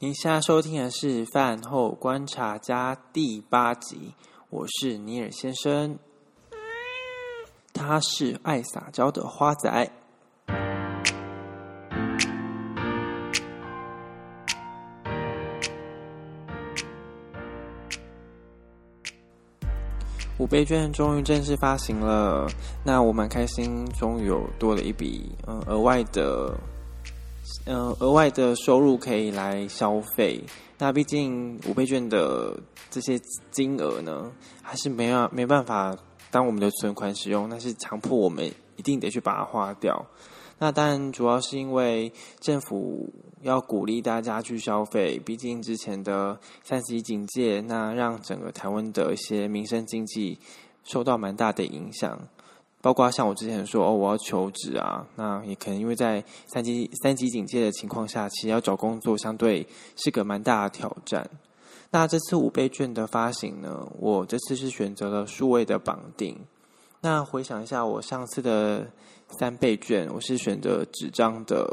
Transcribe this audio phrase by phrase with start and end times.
[0.00, 4.14] 您现在收听的是《饭后观察家》第八集，
[4.48, 5.98] 我是尼尔先生，
[7.74, 9.90] 他是爱撒娇的花仔。
[20.38, 22.46] 五倍券终于正式发行了，
[22.84, 26.56] 那我蛮开心，终于有多了一笔嗯额外的。
[27.66, 30.40] 嗯，额外的收入可以来消费。
[30.78, 32.58] 那毕竟五倍券的
[32.90, 33.20] 这些
[33.50, 34.30] 金额呢，
[34.62, 35.96] 还是没办没办法
[36.30, 40.06] 当我们的存款使用，那是强迫我们一定得去把它花掉。
[40.58, 50.38] 那当然主要是因为政府要鼓励大家去消费，毕竟之前的三级警戒，那让整个台湾的一些民生经济
[50.84, 52.18] 受到蛮大的影响。
[52.80, 61.28] 包括像我之前说哦，我要求职啊，那也可能因为在三级三级警戒的情况下，其实要找工作相对是个蛮大的挑战。
[61.90, 66.38] 那这次五倍券的发行呢，我这次是选择了数位的绑定。
[67.00, 68.88] 那回想一下，我上次的
[69.40, 71.68] 三倍券，我是选择纸张的，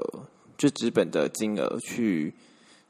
[0.58, 2.33] 就纸本的金额去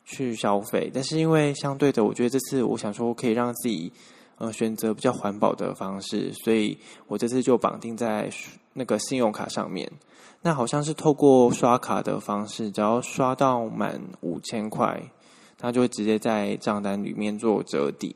[0.05, 0.89] 去消费。
[0.93, 3.91] 但是因为相对的，我觉得这次我想说可以让自己。
[4.37, 8.29] 呃，选择比较环保的方式，所以我这次就绑定在
[8.73, 9.89] 那个信用卡上面。
[10.41, 15.01] 那好像是透过刷卡的方式，只要刷到满五千块，
[15.57, 18.13] 它就会直接在账单里面做折抵。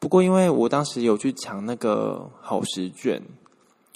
[0.00, 3.22] 不过，因为我当时有去抢那个好时券，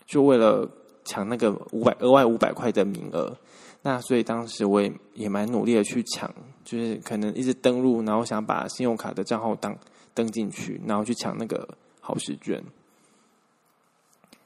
[0.07, 0.71] 就为了
[1.05, 3.37] 抢那个五百额外五百块的名额，
[3.83, 6.33] 那所以当时我也也蛮努力的去抢，
[6.65, 9.77] 就是可能一直登录，然后想把信用卡的账号当。
[10.21, 11.67] 登进去，然后去抢那个
[12.01, 12.63] 好食券。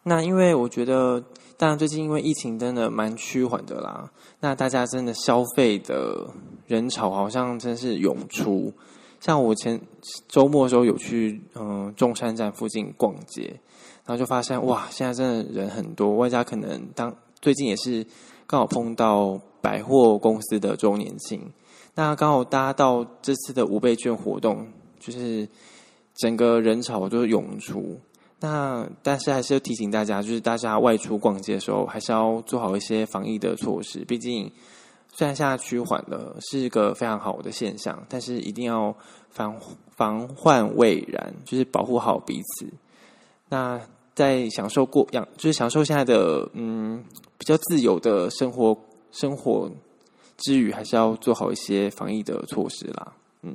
[0.04, 1.24] 那因为我觉得，
[1.56, 6.30] 当然最近因为疫情真的蛮趋缓的啦，那大家真的消费的
[6.68, 8.72] 人潮好像真是涌出。
[9.18, 9.80] 像我前
[10.28, 13.58] 周末的时候有去嗯中山站附近逛街，
[14.04, 18.06] 然后就发现哇，现在真的人很多，外加可能当最近也是
[18.46, 21.50] 刚好碰到百货公司的周年庆，
[21.94, 24.66] 那刚好搭到这次的五倍券活动。
[25.04, 25.46] 就是
[26.14, 28.00] 整个人潮都涌出，
[28.40, 34.04] 那但是还是要提醒大家，就是大家外出逛街的时候，还是要做好一些防疫的措施。
[34.06, 34.50] 毕竟
[35.12, 38.96] 虽然现在趋缓了，是一个非常好的现象，但是一定要
[39.28, 39.60] 防
[39.94, 42.66] 防患未然，就是保护好彼此。
[43.50, 43.80] 那
[44.14, 47.04] 在享受过养，就是享受现在的嗯
[47.36, 48.76] 比较自由的生活
[49.12, 49.70] 生活
[50.38, 53.12] 之余，还是要做好一些防疫的措施啦。
[53.42, 53.54] 嗯。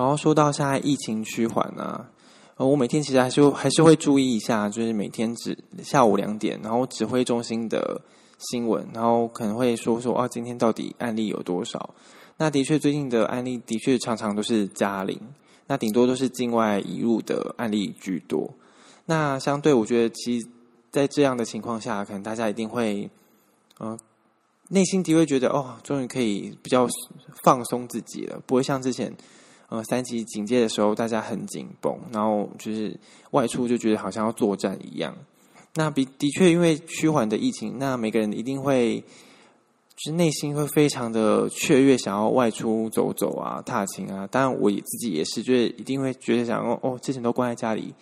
[0.00, 2.08] 然后说到现在疫情趋缓啊，
[2.56, 8.00] 呃，我每天其实还是还是会注意一下，就是每天只下午两点，然后指挥中心的
[8.38, 11.90] 新闻，然后可能会说说啊，今天到底案例有多少？
[12.38, 15.20] 那的确最近的案例的确常常都是加零，
[15.66, 18.50] 那顶多都是境外移入的案例居多。
[19.04, 20.40] 那相对我觉得，其，
[20.90, 23.10] 在这样的情况下，可能大家一定会，
[23.80, 23.98] 嗯、
[24.70, 26.88] 内心的会觉得哦，终于可以比较
[27.44, 29.14] 放松自己了，不会像之前。
[29.70, 32.98] 呃，三级警戒的时候，大家很紧绷，然后就是
[33.30, 35.16] 外出就觉得好像要作战一样。
[35.74, 44.26] 那比的确，因为趋缓的疫情，那每个人一定会，就是内心会非常的雀跃，想要外出走走啊、踏青啊。
[44.26, 47.94] 当然，我也自己也是，就是一定会觉得想哦，之前都关在家里，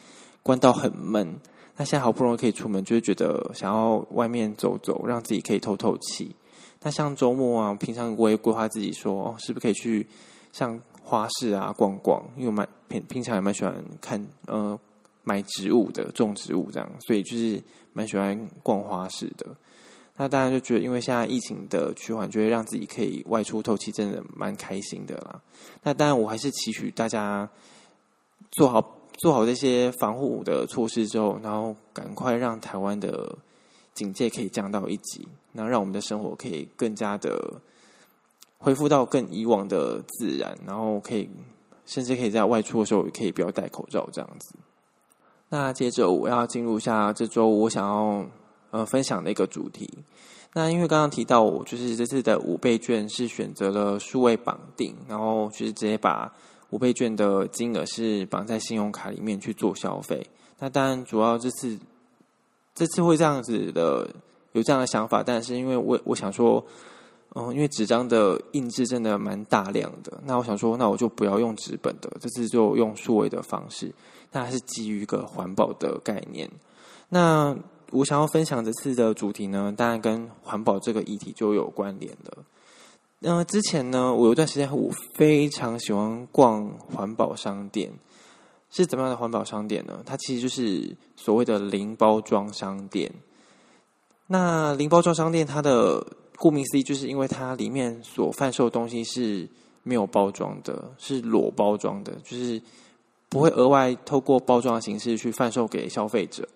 [0.43, 1.39] 关到很闷。
[1.77, 6.35] 那现在好不容易可以出门，就是觉得想要外面走走，让自己可以透透气。
[6.83, 10.07] 那像周末啊，平常我也规划自己说，哦，是不是可以去
[10.51, 10.81] 像。
[11.09, 14.79] 花市啊，逛逛，因为蛮平平常也蛮喜欢看呃
[15.25, 17.63] 买植物的，种植物这样，所以就是
[17.95, 19.47] 蛮喜欢逛花市的。
[20.19, 25.41] 那当然就觉得，因为现在疫情的趋缓，就会让自己可以外出透气，真的蛮开心的啦。
[25.83, 27.49] 那当然，我还是期许大家
[28.51, 33.35] 做好做好这些防护的措施之后，然后赶快让台湾的
[33.95, 37.63] 警戒可以降到一级，那让我们的生活可以更加的。
[38.59, 41.31] 恢复到更以往的自然，然后可以
[41.87, 44.55] 甚至可以在外出的时候也可以不要戴口罩这样子。
[45.49, 48.27] 那接着我要进入下这周我想要
[48.73, 49.89] 呃分享的一个主题。
[50.55, 56.31] 那因为刚刚提到我就是这次的五倍券是选择了数位绑定，然后就是直接把
[56.71, 60.27] 五倍券的金额是绑在信用卡里面去做消费。
[60.59, 61.79] 那当然主要这次
[62.75, 64.11] 这次会这样子的
[64.53, 66.63] 有这样的想法，但是因为我我想说。
[67.39, 73.95] 嗯，因为纸张的印制真的蛮大量的，那我想说，那我就不要用纸本的，这次就用数位的方式，
[74.33, 76.51] 那还是基于一个环保的概念。
[77.09, 77.57] 那
[77.93, 82.45] 我想要分享这次的主题呢，当然跟环保这个议题就有关联了。
[83.21, 87.93] 嗯、呃，之前呢，我有一段时间我非常喜欢逛环保商店，
[88.69, 90.03] 是怎么样的环保商店呢？
[90.05, 93.13] 它其实就是所谓的零包装商店。
[94.27, 96.07] 那零包装商店，它的
[96.39, 99.49] 顾名思义，就是因为它里面所贩售的东西是
[99.83, 102.63] 没有包装的，是裸包装的，就是
[103.29, 106.49] 不会额外透过包装的形式去贩售给消费者。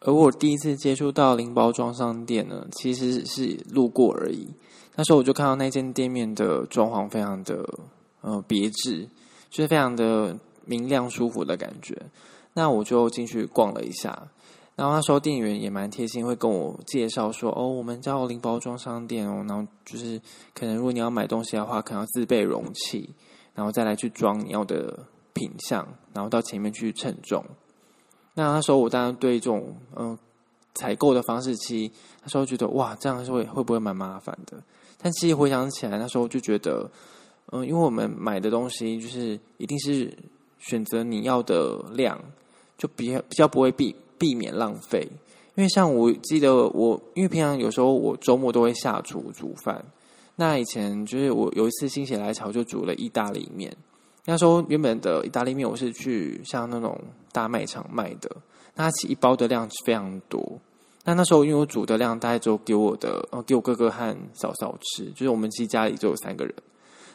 [0.00, 4.46] 而我第一次接触到零包装商店呢，其实是路过而已。
[4.94, 7.68] 那时候我就看到那间店面的装潢非常的
[8.20, 9.08] 呃别致，
[9.50, 11.96] 就是非常的明亮舒服的感觉。
[12.54, 14.28] 那我就进去逛了一下。
[14.80, 20.18] 然后那时候店员也蛮贴心，会跟我介绍说：“哦，我们叫零包装商店哦，然后就是
[20.54, 23.10] 可能如果你要买东西的话，可能要自备容器，
[23.54, 24.98] 然后再来去装你要的
[25.34, 27.44] 品项，然后到前面去称重。”
[28.32, 30.18] 那那时候我当然对这种嗯
[30.74, 31.92] 采购的方式，其实
[32.22, 34.56] 那时候觉得哇，这样是会会不会蛮麻烦的？
[34.96, 36.90] 但其实回想起来，那时候就觉得，
[37.52, 40.10] 嗯，因为我们买的东西就是一定是
[40.58, 42.18] 选择你要的量，
[42.78, 43.94] 就比较比较不会避。
[44.20, 45.08] 避免浪费，
[45.54, 49.82] 因为像我记得我，因为平常有时候我周末都会下厨煮饭。
[50.36, 53.74] 那以前就是我有一次心血来潮就煮了意大利面。
[54.26, 57.00] 那时候原本的意大利面我是去像那种
[57.32, 58.30] 大卖场卖的，
[58.74, 60.60] 那它其一包的量是非常多。
[61.02, 66.54] 那那时候因为我煮的量大概只有给我的，呃，给我哥哥和嫂嫂吃，就是我们其实家里就有三个人。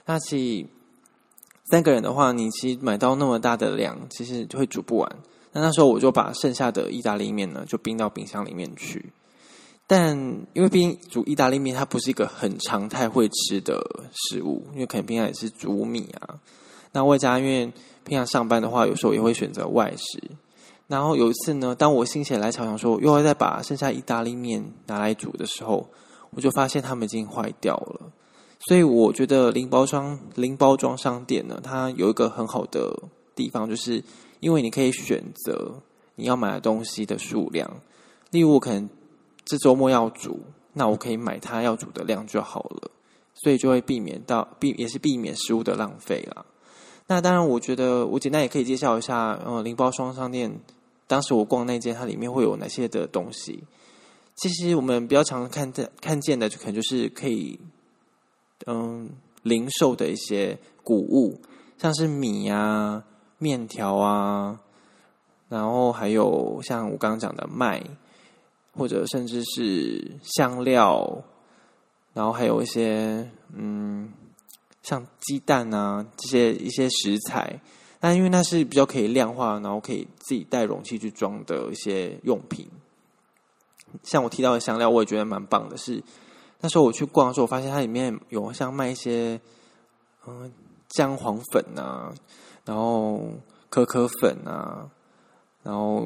[0.07, 0.67] 那其
[1.69, 5.15] 三个人的话，你其实买到那么大的量，其实就会煮不完。
[5.55, 9.05] 那那时候我就把剩下的意大利面呢，就冰到冰箱里面去。
[9.87, 10.17] 但
[10.51, 13.81] 因为毕竟煮意大利面，它不是一个很常态会吃的
[14.11, 16.35] 食物，因为可能平常也是煮米啊。
[16.91, 17.71] 那外加因为
[18.03, 20.21] 平常上班的话，有时候也会选择外食。
[20.87, 25.87] 然后有一次呢，当我心血来潮想说又要再把剩下意大利面拿来煮的时候，
[26.31, 28.11] 我就发现它们已经坏掉了。
[28.67, 32.93] 所以我觉得零包装零包装商店呢，它有一个很好的
[33.33, 34.03] 地方就是。
[34.45, 35.81] 因为你可以选择
[36.13, 37.81] 你要买的东西的数量，
[38.29, 38.87] 例如我可能
[39.43, 40.39] 这周末要煮，
[40.73, 42.91] 那我可以买它要煮的量就好了，
[43.33, 46.45] 所以就会避免到避也是避免食物的浪费啦。
[47.07, 50.59] 那当然，我觉得我简单也可以介绍一下，呃，零包双商店，
[51.07, 53.63] 当时我逛那间，它里面会有哪些的东西。
[54.35, 57.59] 其实我们比较常看见看见的，就可能就是可以，
[58.67, 59.09] 嗯，
[59.41, 61.41] 零售的一些谷物，
[61.79, 63.03] 像是米呀、啊。
[63.37, 64.59] 面条啊，
[65.49, 67.83] 然后还有像我刚刚讲的麦，
[68.73, 71.23] 或者甚至是香料，
[72.13, 74.11] 然后还有一些嗯，
[74.81, 77.59] 像鸡蛋啊这些一些食材。
[78.01, 82.67] 那因为那是比较可以量化，然后可以自己带容器去装的一些用品。
[84.03, 86.03] 像我提到的香料，我也觉得蛮棒的是。
[86.61, 89.39] 那时候我去逛的时候，我发现它里面有像卖一些
[90.27, 90.51] 嗯
[90.89, 92.13] 姜黄粉啊。
[92.65, 93.21] 然后
[93.69, 94.89] 可可粉啊，
[95.63, 96.03] 然后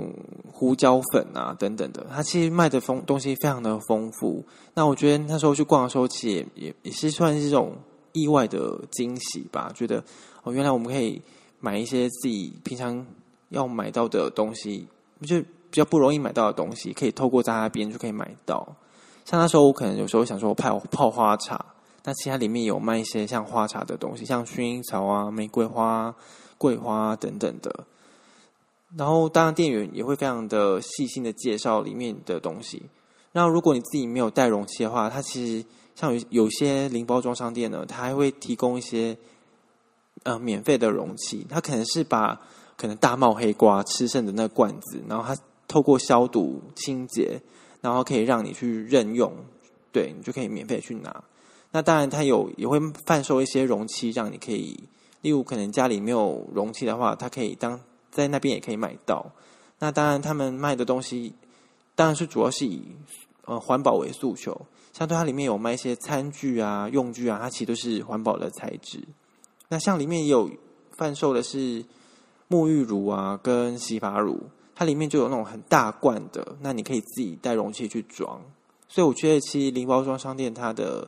[0.52, 4.44] 胡椒粉啊等等的，它其实卖的丰东西非常的丰富。
[4.74, 7.76] 那我觉得那时候去逛的时候，其实也也是算是这种
[8.12, 9.72] 意外的惊喜吧。
[9.74, 10.04] 觉得
[10.44, 11.22] 哦，原来我们可以
[11.60, 13.06] 买一些自己平常
[13.50, 14.88] 要买到的东西，
[15.22, 18.76] 就比较不容易买到的东西，可以透过在那边就可以买到。
[19.26, 21.64] 像那时候我可能有时候想说泡泡花茶，
[22.04, 26.16] 那其他里面有卖一些像花茶的东西，像薰衣草啊、玫瑰花。
[26.60, 27.86] 桂花等等的，
[28.96, 32.84] 然后当然店员也会非常的细心的介绍里面的东西。
[33.32, 39.18] 然后如果你自己没有带容器的话，它其实像有有些零包装商店呢，它还会提供一些
[40.24, 41.48] 呃免费的容器。
[41.50, 42.42] 它可能是把
[42.76, 47.42] 可能大茂黑瓜吃剩的那罐子，然后它透过消毒清洁，
[47.80, 49.32] 然后可以让你去任用，
[49.94, 51.24] 对，你就可以免费去拿。
[51.72, 54.78] 那当然它有也会贩售一些容器，让你可以。
[55.22, 59.26] 例如，可能家里没有容器的话，它可以当在那边也可以买到。
[59.80, 61.34] 那当然，他们卖的东西
[61.96, 62.82] 当然是主要是以
[63.46, 64.66] 呃环保为诉求。
[64.92, 69.02] 相对它里面有卖一些餐具啊、用具啊，它其实都是环保的材质。
[69.70, 70.50] 那像里面也有
[70.92, 71.86] 贩售的是
[72.50, 78.42] 沐浴乳啊，跟洗发乳，它里面就有那种很大罐的，那你可以自己带容器去装。
[78.88, 81.08] 所以我觉得，其实零包装商店它的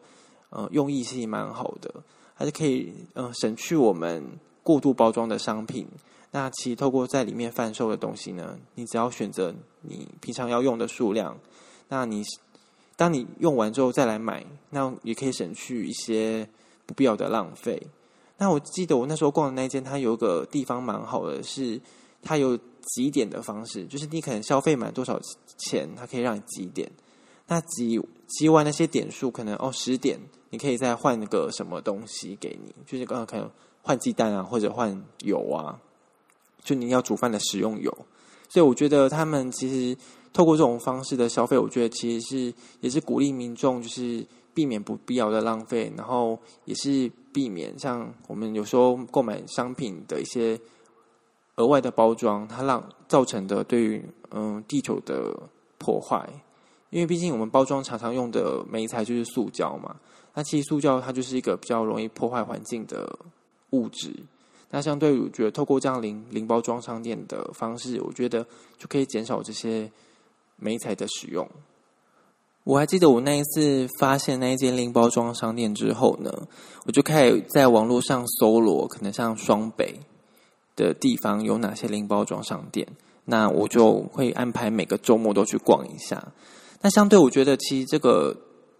[0.51, 1.93] 呃用意是蛮好的。
[2.41, 4.25] 还是可以，嗯、省去我们
[4.63, 5.85] 过度包装的商品。
[6.31, 11.37] 那其实透过在里面贩售的东西呢，你只要选择你平常要用的数量，
[11.87, 12.23] 那你
[12.95, 16.49] 当你用完之后再来买，那也可以省去一些
[16.87, 17.79] 不必要的浪费。
[18.39, 21.79] 那我记得我那时候逛的那间，它有个地方蛮好的，是
[22.23, 25.21] 它有集点的方式，就是你可能消费满多少
[25.59, 26.91] 钱，它可以让你集点。
[27.45, 30.19] 那集集完那些点数，可能哦十点。
[30.51, 33.49] 你可以再换个什么东西给你，就是刚刚可能
[33.81, 35.79] 换鸡蛋啊，或者换油啊，
[36.63, 37.91] 就你要煮饭的食用油。
[38.47, 39.97] 所以我觉得他们其实
[40.33, 50.59] 透过这种方式的消费，我觉得其实是也是鼓励民众就是避免不必要的浪费，然后也是避免像我们有时候购买商品的一些
[51.55, 55.33] 额外的包装，它让造成的对于嗯地球的
[55.77, 56.29] 破坏。
[56.91, 59.95] 因为毕竟我们包装常常用的媒材就是塑胶嘛，
[60.35, 63.17] 那其实塑胶它就是一个比较容易破坏环境的
[63.71, 64.13] 物质。
[64.69, 68.45] 那相对于我觉得透过这样零零包装商店的方式，我觉得
[68.77, 69.91] 就可以减少这些
[70.57, 71.47] 媒材的使用。
[72.63, 76.31] 我还记得我那一次发现那一间零包装商店之后呢，
[76.85, 79.99] 我就开始在网络上搜罗，可能像双北
[80.75, 82.87] 的地方有哪些零包装商店，
[83.25, 86.31] 那我就会安排每个周末都去逛一下。
[86.81, 88.35] 那相对，我觉得其实这个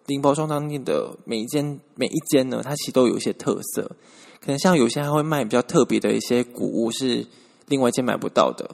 [0.07, 3.83] 零包装商店的每一间每一间呢，它其实都有一些特色。
[4.39, 7.25] 可能像有些它会卖比较特别的一些谷物，是
[7.67, 8.67] 另外一间买不到的。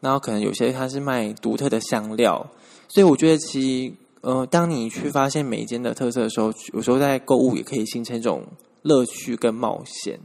[0.00, 2.50] 然后可能有些它是卖独特的香料。
[2.88, 8.42] 所以我觉得其实，呃，当你去发现每一间的特色的时候，有时候在购物也可以形成一种
[8.80, 10.18] 乐趣跟冒险。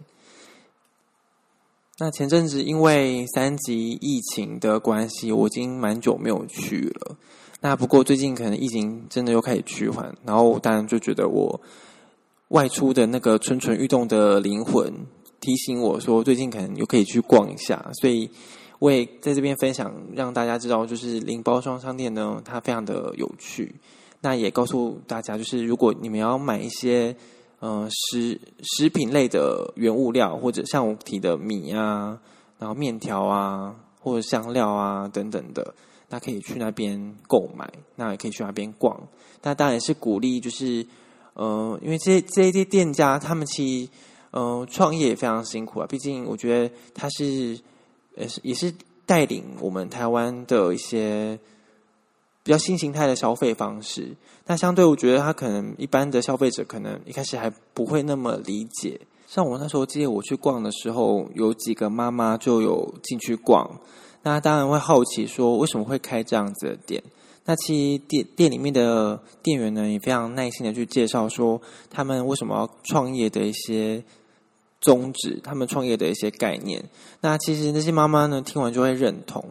[1.98, 7.16] 那前阵子因为三级疫情的关系，我已经蛮久没有去了。
[7.62, 11.62] 那不过最近可能疫情真的又开始趋缓，然后我当然就觉得我
[12.50, 14.94] 外出的那个蠢蠢欲动的灵魂
[15.40, 18.30] 提醒我说，最近可能又可以去逛一下，所以
[18.80, 23.74] 我也在这边分享，让大家知道，就是零包装商店呢，它非常的有趣。
[24.20, 27.16] 那也告诉大家，就是如果你们要买一些
[27.65, 32.19] 呃食食品类的原物料，或者像我提的米啊，
[32.60, 35.74] 然后面条啊，或者香料啊等等的。
[36.07, 38.95] 那可以去那边购买，那也可以去那边逛。
[39.41, 40.86] 那当然也是鼓励，就是
[41.34, 43.89] 呃，因为这些这些店家，他们其实
[44.29, 45.88] 呃创业也非常辛苦啊。
[45.88, 47.60] 毕竟我觉得他是
[48.15, 48.72] 也是也是
[49.07, 51.39] 带领我们台湾的一些
[52.46, 54.16] 比较新形态的消费方式。
[54.46, 59.02] 那相对，我觉得他可能一般的消费者可能一开始还不会那么理解。
[59.25, 63.68] 像我那时候记得我去逛的时候，有几个妈妈就有进去逛。
[64.22, 67.02] 那当然会好奇说，为什么会开这样子的店？
[67.46, 71.60] 那其实店店里面的店员呢，也非常耐心的去介绍说，
[71.90, 74.04] 他们为什么要创业的一些
[74.80, 76.84] 宗旨，他们创业的一些概念。
[77.22, 79.44] 那其实那些妈妈呢，听完就会认同。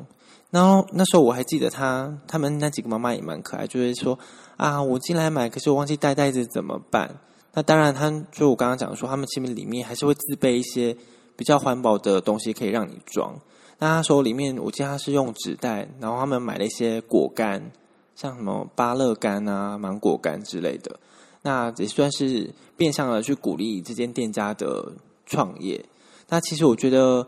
[0.55, 4.17] 然后那时候我还记得他，他们那几个妈妈也蛮可爱，就是说
[4.57, 7.19] 啊，我进来买，可是我忘记带袋子怎么办？
[7.55, 10.97] 那当然，他就我刚刚讲说，他们其实里面还是会自备一些
[11.35, 13.37] 比较环保的东西，可以让你装。
[13.81, 17.73] 那他说里面，我记得他是用纸袋，然后他们买了一些果干，
[18.15, 21.01] 像什么芭乐干啊、芒果干之类的。
[21.43, 24.93] 那也算是变相的去鼓励这间店家的
[25.27, 25.85] 创业。
[26.29, 27.27] 那其实我觉得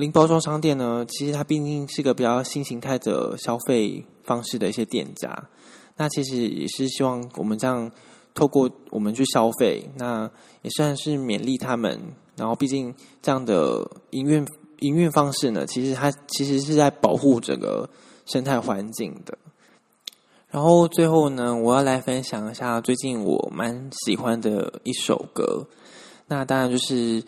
[0.00, 5.48] 零包装商店呢，其实它毕竟是个比较新形态的消费方式的一些店家。
[5.96, 7.88] 那其实也是希望我们这样
[8.34, 10.28] 透过我们去消费，那
[10.62, 12.00] 也算是勉励他们。
[12.34, 14.44] 然后毕竟这样的营运。
[14.80, 17.86] 营运方式呢，其实它其实是在保护整个
[18.24, 19.36] 生态环境的。
[20.48, 25.66] 然后最后呢，我要来分享一下最近我蛮喜欢的一首歌。
[26.28, 27.22] 那当然就是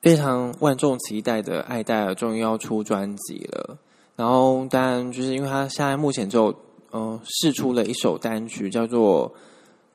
[0.00, 3.78] 非常万众期待的艾戴尔终于要出专辑了。
[4.16, 6.54] 然后当然就是因为他现在目前就
[6.92, 9.30] 嗯试出了一首单曲，叫做《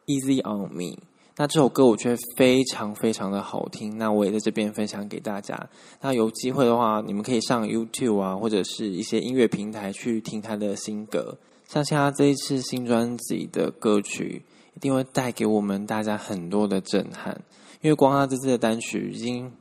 [0.05, 0.95] Easy on Me》。
[1.35, 5.67] 那这首歌我觉得非常非常的好听，那我也在这边分享给大家。
[5.99, 11.37] 那有机会的话，你们可以上 YouTube 啊，或者是一些音乐平台去听他的新歌。
[11.67, 14.43] 相信他这一次新专辑的歌曲，
[14.75, 17.41] 一定会带给我们大家很多的震撼。
[17.81, 19.51] 因为光他这次的单曲，已经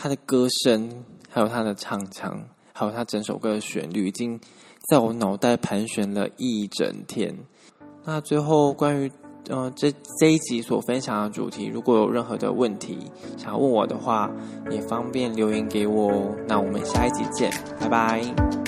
[0.00, 2.40] 他的歌声，还有他的唱腔，
[2.72, 4.38] 还有他整首歌的旋律，已经
[4.88, 7.36] 在我脑袋盘旋了一整天。
[8.04, 9.10] 那最后关于。
[9.50, 9.90] 嗯、呃，这
[10.20, 12.98] 这一集所分享的主题，如果有任何的问题
[13.38, 14.30] 想要问我的话，
[14.70, 16.36] 也方便留言给我。
[16.46, 17.50] 那我们下一集见，
[17.80, 18.67] 拜拜。